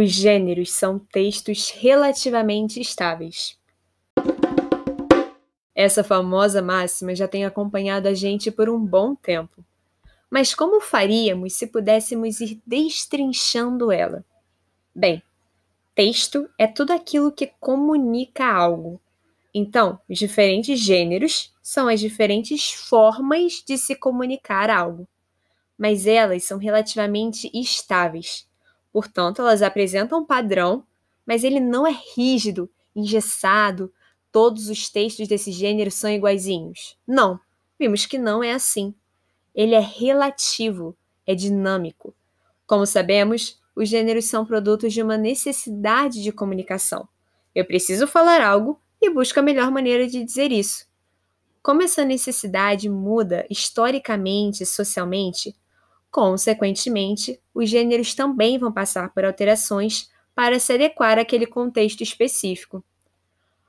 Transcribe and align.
Os 0.00 0.12
gêneros 0.12 0.72
são 0.72 0.98
textos 0.98 1.68
relativamente 1.68 2.80
estáveis. 2.80 3.58
Essa 5.74 6.02
famosa 6.02 6.62
máxima 6.62 7.14
já 7.14 7.28
tem 7.28 7.44
acompanhado 7.44 8.08
a 8.08 8.14
gente 8.14 8.50
por 8.50 8.70
um 8.70 8.78
bom 8.78 9.14
tempo. 9.14 9.62
Mas 10.30 10.54
como 10.54 10.80
faríamos 10.80 11.52
se 11.52 11.66
pudéssemos 11.66 12.40
ir 12.40 12.62
destrinchando 12.64 13.92
ela? 13.92 14.24
Bem, 14.94 15.22
texto 15.94 16.48
é 16.56 16.66
tudo 16.66 16.94
aquilo 16.94 17.30
que 17.30 17.52
comunica 17.60 18.46
algo. 18.46 18.98
Então, 19.52 20.00
os 20.08 20.18
diferentes 20.18 20.80
gêneros 20.80 21.52
são 21.62 21.88
as 21.88 22.00
diferentes 22.00 22.72
formas 22.72 23.62
de 23.66 23.76
se 23.76 23.94
comunicar 23.94 24.70
algo. 24.70 25.06
Mas 25.76 26.06
elas 26.06 26.44
são 26.44 26.56
relativamente 26.56 27.50
estáveis. 27.52 28.48
Portanto, 28.92 29.40
elas 29.40 29.62
apresentam 29.62 30.20
um 30.20 30.24
padrão, 30.24 30.84
mas 31.24 31.44
ele 31.44 31.60
não 31.60 31.86
é 31.86 31.96
rígido, 32.16 32.68
engessado, 32.94 33.92
todos 34.32 34.68
os 34.68 34.88
textos 34.88 35.28
desse 35.28 35.52
gênero 35.52 35.90
são 35.90 36.10
iguaizinhos. 36.10 36.96
Não, 37.06 37.38
vimos 37.78 38.06
que 38.06 38.18
não 38.18 38.42
é 38.42 38.52
assim. 38.52 38.94
Ele 39.54 39.74
é 39.74 39.80
relativo, 39.80 40.96
é 41.26 41.34
dinâmico. 41.34 42.14
Como 42.66 42.86
sabemos, 42.86 43.60
os 43.74 43.88
gêneros 43.88 44.26
são 44.26 44.44
produtos 44.44 44.92
de 44.92 45.02
uma 45.02 45.16
necessidade 45.16 46.22
de 46.22 46.32
comunicação. 46.32 47.08
Eu 47.54 47.64
preciso 47.64 48.06
falar 48.06 48.40
algo 48.40 48.80
e 49.00 49.10
busco 49.10 49.40
a 49.40 49.42
melhor 49.42 49.70
maneira 49.70 50.06
de 50.06 50.22
dizer 50.22 50.52
isso. 50.52 50.86
Como 51.62 51.82
essa 51.82 52.04
necessidade 52.04 52.88
muda 52.88 53.46
historicamente 53.50 54.62
e 54.62 54.66
socialmente, 54.66 55.54
consequentemente, 56.10 57.40
os 57.54 57.68
gêneros 57.68 58.14
também 58.14 58.58
vão 58.58 58.72
passar 58.72 59.12
por 59.12 59.24
alterações 59.24 60.10
para 60.34 60.58
se 60.58 60.72
adequar 60.72 61.18
àquele 61.18 61.46
contexto 61.46 62.02
específico. 62.02 62.84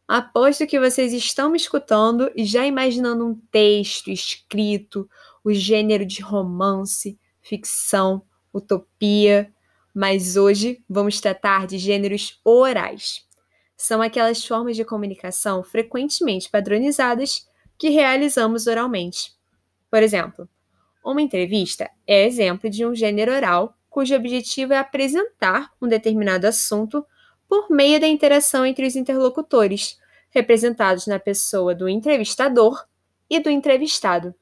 Aposto 0.08 0.67
que 0.67 0.80
vocês 0.80 1.14
estão 1.14 1.52
me 1.52 1.58
escutando 1.58 2.31
e 2.36 2.44
já 2.44 2.66
imaginando 2.66 3.25
um 3.25 3.36
texto 3.52 4.11
escrito 4.11 5.09
o 5.44 5.53
gênero 5.53 6.06
de 6.06 6.22
romance, 6.22 7.17
ficção, 7.42 8.23
utopia, 8.53 9.52
mas 9.94 10.36
hoje 10.36 10.83
vamos 10.89 11.20
tratar 11.22 11.66
de 11.66 11.78
gêneros 11.78 12.39
orais. 12.44 13.26
São 13.78 14.02
aquelas 14.02 14.45
formas 14.45 14.76
de 14.76 14.86
comunicação 14.86 15.64
frequentemente 15.64 16.50
padronizadas 16.50 17.48
que 17.78 17.89
realizamos 17.89 18.67
oralmente. 18.67 19.33
Por 19.89 20.03
exemplo, 20.03 20.48
uma 21.04 21.22
entrevista 21.22 21.90
é 22.06 22.26
exemplo 22.26 22.70
de 22.70 22.86
um 22.86 22.94
gênero 22.94 23.32
oral 23.32 23.76
cujo 23.90 24.16
objetivo 24.16 24.74
é 24.74 24.78
apresentar 24.78 25.72
um 25.82 25.88
determinado 25.88 26.48
assunto 26.48 27.06
por 27.48 27.70
meio 27.70 28.00
da 28.00 28.08
interação 28.08 28.66
entre 28.66 28.88
os 28.88 28.96
interlocutores, 28.96 30.00
representados 30.30 31.08
na 31.08 31.20
pessoa 31.20 31.76
do 31.76 31.90
entrevistador 31.90 32.86
e 33.30 33.40
do 33.40 33.50
entrevistado. 33.50 34.34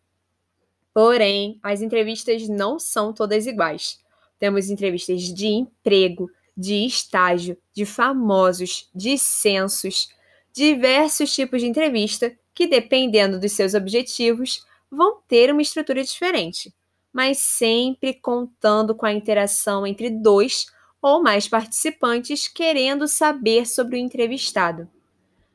Porém, 0.94 1.60
as 1.64 1.82
entrevistas 1.82 2.48
não 2.48 2.78
são 2.78 3.12
todas 3.12 3.48
iguais. 3.48 4.00
Temos 4.38 4.70
entrevistas 4.70 5.24
de 5.34 5.48
emprego, 5.48 6.30
de 6.56 6.86
estágio, 6.86 7.58
de 7.74 7.86
famosos, 7.86 8.90
de 8.94 9.18
censos, 9.18 10.10
diversos 10.54 11.34
tipos 11.34 11.62
de 11.62 11.68
entrevista 11.68 12.36
que, 12.54 12.68
dependendo 12.68 13.40
dos 13.40 13.54
seus 13.54 13.74
objetivos, 13.74 14.64
vão 14.92 15.22
ter 15.28 15.52
uma 15.52 15.62
estrutura 15.62 16.04
diferente, 16.04 16.74
mas 17.12 17.40
sempre 17.40 18.14
contando 18.14 18.96
com 18.96 19.06
a 19.06 19.14
interação 19.14 19.86
entre 19.86 20.10
dois 20.10 20.68
ou 21.02 21.22
mais 21.22 21.48
participantes 21.48 22.48
querendo 22.48 23.08
saber 23.08 23.66
sobre 23.66 23.96
o 23.96 24.00
entrevistado. 24.00 24.90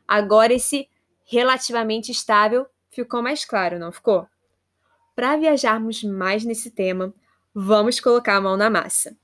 Agora, 0.07 0.53
esse 0.53 0.89
relativamente 1.25 2.11
estável 2.11 2.67
ficou 2.91 3.23
mais 3.23 3.45
claro, 3.45 3.79
não 3.79 3.93
ficou? 3.93 4.27
Para 5.15 5.37
viajarmos 5.37 6.03
mais 6.03 6.45
nesse 6.45 6.71
tema, 6.71 7.15
vamos 7.55 8.01
colocar 8.01 8.37
a 8.37 8.41
mão 8.41 8.57
na 8.57 8.69
massa. 8.69 9.17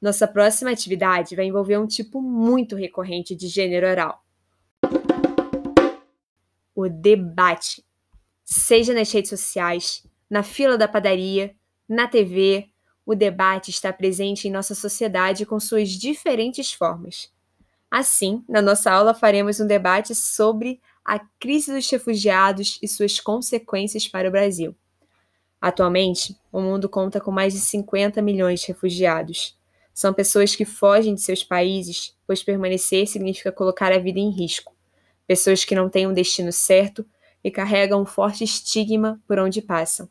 Nossa 0.00 0.26
próxima 0.26 0.70
atividade 0.70 1.36
vai 1.36 1.46
envolver 1.46 1.78
um 1.78 1.86
tipo 1.86 2.20
muito 2.20 2.76
recorrente 2.76 3.34
de 3.34 3.48
gênero 3.48 3.86
oral: 3.86 4.22
o 6.74 6.88
debate. 6.88 7.85
Seja 8.48 8.94
nas 8.94 9.10
redes 9.10 9.28
sociais, 9.28 10.06
na 10.30 10.44
fila 10.44 10.78
da 10.78 10.86
padaria, 10.86 11.52
na 11.88 12.06
TV, 12.06 12.68
o 13.04 13.12
debate 13.12 13.72
está 13.72 13.92
presente 13.92 14.46
em 14.46 14.52
nossa 14.52 14.72
sociedade 14.72 15.44
com 15.44 15.58
suas 15.58 15.88
diferentes 15.90 16.72
formas. 16.72 17.28
Assim, 17.90 18.44
na 18.48 18.62
nossa 18.62 18.92
aula 18.92 19.12
faremos 19.14 19.58
um 19.58 19.66
debate 19.66 20.14
sobre 20.14 20.80
a 21.04 21.18
crise 21.40 21.74
dos 21.74 21.90
refugiados 21.90 22.78
e 22.80 22.86
suas 22.86 23.18
consequências 23.18 24.06
para 24.06 24.28
o 24.28 24.32
Brasil. 24.32 24.76
Atualmente, 25.60 26.36
o 26.52 26.60
mundo 26.60 26.88
conta 26.88 27.20
com 27.20 27.32
mais 27.32 27.52
de 27.52 27.58
50 27.58 28.22
milhões 28.22 28.60
de 28.60 28.68
refugiados. 28.68 29.58
São 29.92 30.14
pessoas 30.14 30.54
que 30.54 30.64
fogem 30.64 31.16
de 31.16 31.20
seus 31.20 31.42
países, 31.42 32.14
pois 32.24 32.44
permanecer 32.44 33.08
significa 33.08 33.50
colocar 33.50 33.90
a 33.90 33.98
vida 33.98 34.20
em 34.20 34.30
risco. 34.30 34.72
Pessoas 35.26 35.64
que 35.64 35.74
não 35.74 35.90
têm 35.90 36.06
um 36.06 36.14
destino 36.14 36.52
certo 36.52 37.04
e 37.46 37.50
carregam 37.52 38.02
um 38.02 38.04
forte 38.04 38.42
estigma 38.42 39.22
por 39.24 39.38
onde 39.38 39.62
passam. 39.62 40.08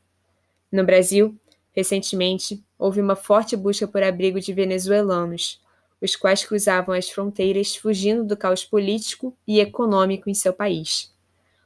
No 0.72 0.86
Brasil, 0.86 1.36
recentemente, 1.74 2.64
houve 2.80 3.02
uma 3.02 3.18
forte 3.18 3.58
busca 3.58 3.86
por 3.86 4.02
abrigo 4.02 4.40
de 4.40 4.54
venezuelanos, 4.54 5.62
os 6.02 6.16
quais 6.16 6.46
cruzavam 6.46 6.96
as 6.96 7.10
fronteiras 7.10 7.76
fugindo 7.76 8.24
do 8.24 8.38
caos 8.38 8.64
político 8.64 9.36
e 9.46 9.60
econômico 9.60 10.30
em 10.30 10.34
seu 10.34 10.54
país. 10.54 11.14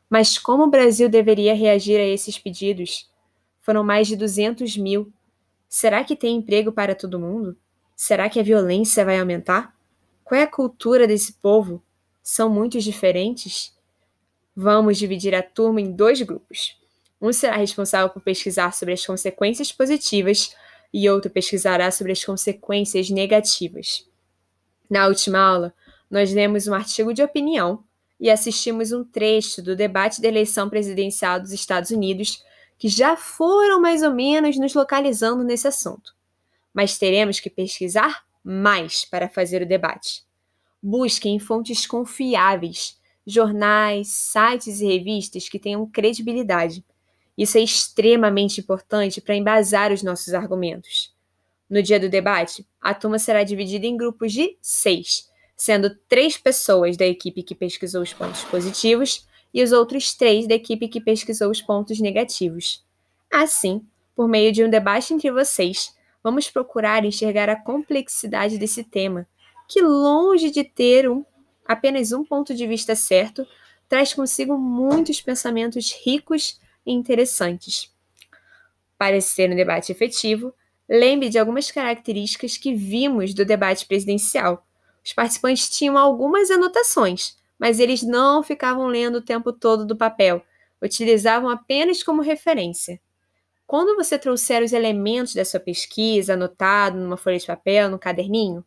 Mas 0.10 0.40
como 0.40 0.64
o 0.64 0.72
Brasil 0.72 1.08
deveria 1.08 1.54
reagir 1.54 2.00
a 2.00 2.04
esses 2.04 2.40
pedidos? 2.40 3.08
Foram 3.62 3.84
mais 3.84 4.08
de 4.08 4.16
200 4.16 4.76
mil. 4.76 5.14
Será 5.68 6.04
que 6.04 6.16
tem 6.16 6.38
emprego 6.38 6.72
para 6.72 6.96
todo 6.96 7.20
mundo? 7.20 7.56
Será 7.96 8.28
que 8.28 8.40
a 8.40 8.44
violência 8.44 9.06
vai 9.06 9.20
aumentar? 9.20 9.78
Qual 10.24 10.42
é 10.42 10.46
a 10.46 10.48
cultura 10.48 11.06
desse 11.06 11.34
povo? 11.34 11.80
São 12.24 12.50
muitos 12.50 12.84
diferentes? 12.84 13.78
Vamos 14.62 14.98
dividir 14.98 15.34
a 15.34 15.42
turma 15.42 15.80
em 15.80 15.90
dois 15.90 16.22
grupos. 16.22 16.78
Um 17.22 17.32
será 17.32 17.56
responsável 17.56 18.10
por 18.10 18.22
pesquisar 18.22 18.74
sobre 18.74 18.94
as 18.94 19.06
consequências 19.06 19.72
positivas 19.72 20.54
e 20.94 21.10
outro 21.10 21.32
pesquisará 21.32 21.90
sobre 21.92 22.12
as 22.12 22.26
consequências 22.26 23.10
negativas. 23.10 24.06
Na 24.90 25.08
última 25.08 25.40
aula, 25.40 25.74
nós 26.12 26.34
lemos 26.34 26.68
um 26.68 26.74
artigo 26.74 27.14
de 27.14 27.24
opinião 27.24 27.86
e 28.20 28.30
assistimos 28.30 28.92
um 28.92 29.02
trecho 29.02 29.62
do 29.62 29.78
debate 29.78 30.22
da 30.22 30.28
eleição 30.28 30.70
presidencial 30.70 31.40
dos 31.40 31.54
Estados 31.54 31.92
Unidos 31.92 32.44
que 32.78 32.90
já 32.90 33.16
foram 33.16 33.80
mais 33.80 34.04
ou 34.04 34.14
menos 34.14 34.58
nos 34.58 34.74
localizando 34.74 35.42
nesse 35.42 35.70
assunto. 35.70 36.14
Mas 36.74 36.98
teremos 36.98 37.40
que 37.40 37.50
pesquisar 37.50 38.26
mais 38.44 39.06
para 39.06 39.30
fazer 39.30 39.62
o 39.62 39.66
debate. 39.66 40.26
Busquem 40.84 41.36
em 41.38 41.40
fontes 41.40 41.88
confiáveis, 41.88 42.99
jornais, 43.34 44.10
sites 44.10 44.82
e 44.82 44.86
revistas 44.88 45.48
que 45.48 45.60
tenham 45.60 45.86
credibilidade. 45.86 46.84
Isso 47.38 47.58
é 47.58 47.62
extremamente 47.62 48.60
importante 48.60 49.22
para 49.22 49.36
embasar 49.36 49.92
os 49.94 50.04
nossos 50.04 50.34
argumentos. 50.34 51.14
No 51.70 51.82
dia 51.84 52.00
do 52.00 52.10
debate, 52.10 52.68
a 52.82 52.94
turma 52.94 53.20
será 53.20 53.44
dividida 53.44 53.86
em 53.86 53.96
grupos 53.96 54.34
de 54.34 54.58
seis, 54.62 55.30
sendo 55.56 55.96
três 56.08 56.36
pessoas 56.36 56.98
da 56.98 57.06
equipe 57.06 57.44
que 57.44 57.54
pesquisou 57.54 58.02
os 58.02 58.12
pontos 58.12 58.44
positivos 58.46 59.28
e 59.54 59.64
os 59.64 59.72
outros 59.72 60.14
três 60.14 60.48
da 60.48 60.56
equipe 60.56 60.88
que 60.88 61.00
pesquisou 61.00 61.52
os 61.52 61.62
pontos 61.62 62.00
negativos. 62.00 62.84
Assim, 63.32 63.86
por 64.16 64.28
meio 64.28 64.52
de 64.52 64.64
um 64.64 64.70
debate 64.70 65.14
entre 65.14 65.32
vocês, 65.32 65.96
vamos 66.24 66.50
procurar 66.50 67.06
enxergar 67.06 67.50
a 67.50 67.56
complexidade 67.56 68.58
desse 68.58 68.84
tema, 68.84 69.28
que, 69.68 69.82
longe 69.82 70.50
de 70.50 70.64
ter 70.64 71.10
um, 71.10 71.24
apenas 71.70 72.12
um 72.12 72.24
ponto 72.26 72.56
de 72.56 72.66
vista 72.66 72.96
certo, 72.96 73.46
traz 73.88 74.12
consigo 74.12 74.58
muitos 74.58 75.22
pensamentos 75.22 75.92
ricos 76.04 76.60
e 76.84 76.92
interessantes. 76.92 77.94
Para 78.98 79.22
ser 79.22 79.52
um 79.52 79.56
debate 79.56 79.92
efetivo, 79.92 80.52
lembre 80.90 81.30
de 81.30 81.38
algumas 81.38 81.70
características 81.70 82.58
que 82.58 82.74
vimos 82.74 83.36
do 83.36 83.46
debate 83.46 83.86
presidencial. 83.86 84.66
Os 85.06 85.14
participantes 85.14 85.70
tinham 85.70 85.96
algumas 85.96 86.50
anotações, 86.50 87.38
mas 87.60 87.80
eles 87.80 88.02
não 88.02 88.42
ficavam 88.42 88.88
lendo 88.88 89.20
o 89.20 89.24
tempo 89.24 89.54
todo 89.54 89.86
do 89.86 89.96
papel, 89.96 90.42
utilizavam 90.82 91.52
apenas 91.52 92.02
como 92.02 92.24
referência. 92.24 93.00
Quando 93.68 93.96
você 93.96 94.18
trouxer 94.18 94.64
os 94.64 94.74
elementos 94.74 95.36
da 95.36 95.46
sua 95.46 95.60
pesquisa 95.60 96.34
anotado 96.34 96.98
numa 96.98 97.16
folha 97.16 97.38
de 97.38 97.46
papel, 97.46 97.92
no 97.92 98.00
caderninho, 98.00 98.66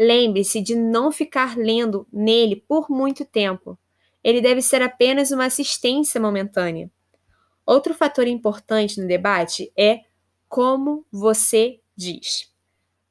lembre-se 0.00 0.62
de 0.62 0.74
não 0.74 1.12
ficar 1.12 1.58
lendo 1.58 2.06
nele 2.10 2.56
por 2.56 2.88
muito 2.90 3.22
tempo. 3.22 3.78
Ele 4.24 4.40
deve 4.40 4.62
ser 4.62 4.80
apenas 4.80 5.30
uma 5.30 5.44
assistência 5.44 6.18
momentânea. 6.18 6.90
Outro 7.66 7.92
fator 7.92 8.26
importante 8.26 8.98
no 8.98 9.06
debate 9.06 9.70
é 9.76 10.00
como 10.48 11.04
você 11.12 11.80
diz. 11.94 12.50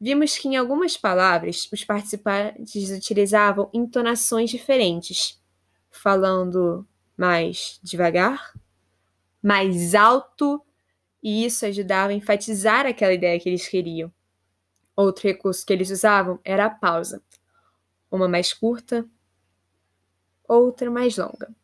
vimos 0.01 0.37
que 0.37 0.47
em 0.47 0.55
algumas 0.55 0.97
palavras 0.97 1.69
os 1.71 1.83
participantes 1.83 2.89
utilizavam 2.89 3.69
entonações 3.71 4.49
diferentes, 4.49 5.39
falando 5.91 6.87
mais 7.15 7.79
devagar, 7.83 8.53
mais 9.43 9.93
alto, 9.93 10.59
e 11.21 11.45
isso 11.45 11.65
ajudava 11.65 12.11
a 12.11 12.15
enfatizar 12.15 12.85
aquela 12.85 13.13
ideia 13.13 13.39
que 13.39 13.47
eles 13.47 13.67
queriam. 13.67 14.11
Outro 15.01 15.29
recurso 15.29 15.65
que 15.65 15.71
eles 15.71 15.91
usavam 15.91 16.41
era 16.43 16.65
a 16.65 16.69
pausa, 16.69 17.23
uma 18.11 18.27
mais 18.27 18.51
curta, 18.51 19.05
outra 20.45 20.91
mais 20.91 21.15
longa, 21.15 21.55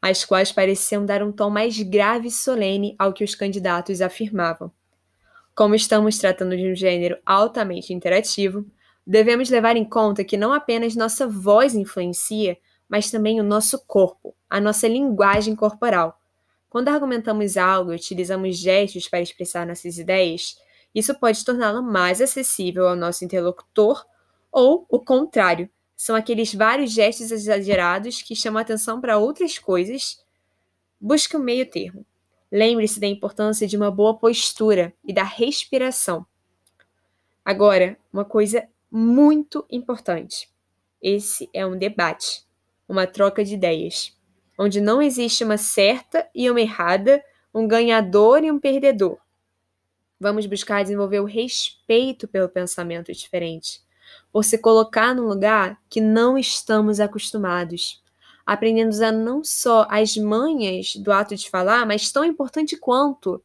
as 0.00 0.24
quais 0.24 0.52
pareciam 0.52 1.04
dar 1.04 1.20
um 1.20 1.32
tom 1.32 1.50
mais 1.50 1.82
grave 1.82 2.28
e 2.28 2.30
solene 2.30 2.94
ao 2.96 3.12
que 3.12 3.24
os 3.24 3.34
candidatos 3.34 4.00
afirmavam. 4.00 4.70
Como 5.52 5.74
estamos 5.74 6.16
tratando 6.18 6.56
de 6.56 6.70
um 6.70 6.74
gênero 6.76 7.18
altamente 7.26 7.92
interativo, 7.92 8.64
devemos 9.04 9.50
levar 9.50 9.76
em 9.76 9.84
conta 9.84 10.22
que 10.22 10.36
não 10.36 10.52
apenas 10.52 10.94
nossa 10.94 11.26
voz 11.26 11.74
influencia, 11.74 12.56
mas 12.88 13.10
também 13.10 13.40
o 13.40 13.42
nosso 13.42 13.84
corpo, 13.84 14.32
a 14.48 14.60
nossa 14.60 14.86
linguagem 14.86 15.56
corporal. 15.56 16.20
Quando 16.68 16.86
argumentamos 16.86 17.56
algo 17.56 17.90
e 17.90 17.96
utilizamos 17.96 18.56
gestos 18.56 19.08
para 19.08 19.20
expressar 19.20 19.66
nossas 19.66 19.98
ideias, 19.98 20.54
isso 20.94 21.14
pode 21.14 21.44
torná-la 21.44 21.80
mais 21.80 22.20
acessível 22.20 22.88
ao 22.88 22.96
nosso 22.96 23.24
interlocutor 23.24 24.04
ou 24.50 24.86
o 24.88 24.98
contrário, 24.98 25.70
são 25.96 26.16
aqueles 26.16 26.54
vários 26.54 26.92
gestos 26.92 27.30
exagerados 27.30 28.22
que 28.22 28.34
chamam 28.34 28.60
atenção 28.60 29.00
para 29.00 29.18
outras 29.18 29.58
coisas. 29.58 30.24
Busque 31.00 31.36
um 31.36 31.40
meio 31.40 31.68
termo. 31.68 32.04
Lembre-se 32.50 32.98
da 32.98 33.06
importância 33.06 33.66
de 33.66 33.76
uma 33.76 33.90
boa 33.90 34.16
postura 34.16 34.92
e 35.04 35.12
da 35.12 35.22
respiração. 35.22 36.26
Agora, 37.44 37.96
uma 38.12 38.24
coisa 38.24 38.66
muito 38.90 39.64
importante. 39.70 40.50
Esse 41.00 41.48
é 41.54 41.64
um 41.64 41.78
debate, 41.78 42.44
uma 42.88 43.06
troca 43.06 43.44
de 43.44 43.54
ideias, 43.54 44.16
onde 44.58 44.80
não 44.80 45.00
existe 45.00 45.44
uma 45.44 45.56
certa 45.56 46.28
e 46.34 46.50
uma 46.50 46.60
errada, 46.60 47.22
um 47.54 47.68
ganhador 47.68 48.42
e 48.42 48.50
um 48.50 48.58
perdedor. 48.58 49.18
Vamos 50.20 50.44
buscar 50.46 50.82
desenvolver 50.82 51.20
o 51.20 51.24
respeito 51.24 52.28
pelo 52.28 52.48
pensamento 52.48 53.10
diferente, 53.10 53.80
por 54.30 54.44
se 54.44 54.58
colocar 54.58 55.14
num 55.14 55.26
lugar 55.26 55.80
que 55.88 56.00
não 56.00 56.36
estamos 56.36 57.00
acostumados 57.00 58.02
aprendendo 58.50 59.00
a 59.04 59.12
não 59.12 59.44
só 59.44 59.86
as 59.88 60.16
manhas 60.16 60.96
do 60.96 61.12
ato 61.12 61.36
de 61.36 61.48
falar, 61.48 61.86
mas 61.86 62.10
tão 62.10 62.24
importante 62.24 62.76
quanto 62.76 63.40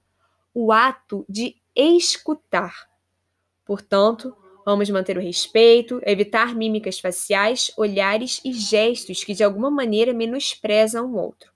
o 0.51 0.72
ato 0.72 1.24
de 1.30 1.56
escutar. 1.75 2.89
Portanto, 3.63 4.36
vamos 4.66 4.89
manter 4.89 5.16
o 5.16 5.22
respeito, 5.22 6.01
evitar 6.04 6.56
mímicas 6.56 7.00
faciais, 7.00 7.72
olhares 7.77 8.42
e 8.44 8.51
gestos 8.51 9.24
que 9.24 9.36
de 9.36 9.44
alguma 9.44 9.69
maneira 9.69 10.12
menosprezam 10.12 11.06
o 11.13 11.18
outro. 11.18 11.51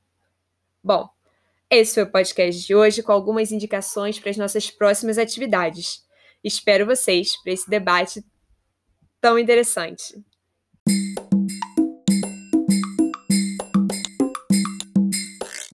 Bom, 0.84 1.10
esse 1.70 1.94
foi 1.94 2.04
o 2.04 2.12
podcast 2.12 2.66
de 2.66 2.76
hoje 2.76 3.04
com 3.04 3.12
algumas 3.12 3.52
indicações 3.52 4.20
para 4.20 4.32
as 4.32 4.38
nossas 4.38 4.72
próximas 4.72 5.18
atividades. 5.18 6.04
Espero 6.44 6.86
vocês 6.86 7.40
para 7.44 7.54
esse 7.54 7.70
debate 7.70 8.24
tão 9.22 9.38
interessante. 9.38 10.04